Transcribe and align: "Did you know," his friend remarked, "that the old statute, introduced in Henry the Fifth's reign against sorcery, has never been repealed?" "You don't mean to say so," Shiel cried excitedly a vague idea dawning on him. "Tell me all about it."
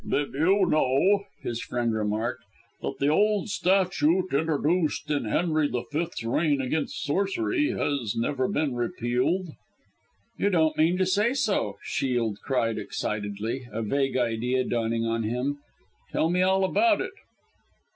"Did 0.09 0.33
you 0.33 0.65
know," 0.65 1.25
his 1.43 1.61
friend 1.61 1.93
remarked, 1.93 2.41
"that 2.81 2.97
the 2.97 3.09
old 3.09 3.49
statute, 3.49 4.33
introduced 4.33 5.11
in 5.11 5.25
Henry 5.25 5.67
the 5.67 5.83
Fifth's 5.91 6.23
reign 6.23 6.59
against 6.59 7.03
sorcery, 7.03 7.69
has 7.69 8.15
never 8.15 8.47
been 8.47 8.73
repealed?" 8.73 9.49
"You 10.39 10.49
don't 10.49 10.75
mean 10.75 10.97
to 10.97 11.05
say 11.05 11.35
so," 11.35 11.77
Shiel 11.83 12.33
cried 12.43 12.79
excitedly 12.79 13.67
a 13.71 13.83
vague 13.83 14.17
idea 14.17 14.63
dawning 14.63 15.05
on 15.05 15.21
him. 15.21 15.59
"Tell 16.11 16.31
me 16.31 16.41
all 16.41 16.63
about 16.63 16.99
it." 16.99 17.13